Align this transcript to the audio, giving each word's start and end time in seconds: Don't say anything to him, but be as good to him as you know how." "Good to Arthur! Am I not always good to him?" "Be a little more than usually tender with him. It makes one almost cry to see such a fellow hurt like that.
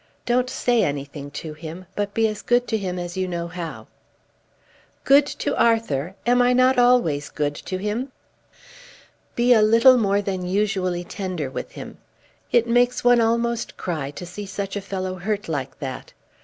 Don't 0.25 0.49
say 0.49 0.83
anything 0.83 1.29
to 1.29 1.53
him, 1.53 1.85
but 1.95 2.15
be 2.15 2.27
as 2.27 2.41
good 2.41 2.67
to 2.69 2.75
him 2.79 2.97
as 2.97 3.15
you 3.17 3.27
know 3.27 3.47
how." 3.47 3.85
"Good 5.03 5.27
to 5.27 5.55
Arthur! 5.55 6.15
Am 6.25 6.41
I 6.41 6.53
not 6.53 6.79
always 6.79 7.29
good 7.29 7.53
to 7.53 7.77
him?" 7.77 8.11
"Be 9.35 9.53
a 9.53 9.61
little 9.61 9.99
more 9.99 10.23
than 10.23 10.43
usually 10.43 11.03
tender 11.03 11.51
with 11.51 11.73
him. 11.73 11.99
It 12.51 12.65
makes 12.67 13.03
one 13.03 13.21
almost 13.21 13.77
cry 13.77 14.09
to 14.09 14.25
see 14.25 14.47
such 14.47 14.75
a 14.75 14.81
fellow 14.81 15.13
hurt 15.17 15.47
like 15.47 15.77
that. 15.77 16.13